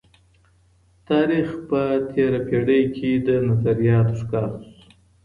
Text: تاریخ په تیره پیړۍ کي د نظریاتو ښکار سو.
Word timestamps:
تاریخ 1.07 1.49
په 1.69 1.81
تیره 2.11 2.39
پیړۍ 2.47 2.83
کي 2.95 3.11
د 3.27 3.29
نظریاتو 3.47 4.13
ښکار 4.21 4.49
سو. 4.61 4.65